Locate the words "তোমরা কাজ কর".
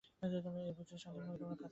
1.37-1.69